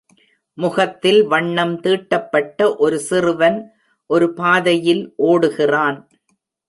[0.57, 3.59] முகத்தில் வண்ணம் தீட்டப்பட்ட ஒரு சிறுவன்
[4.09, 5.99] ஒரு பாதையில் ஓடுகிறான்.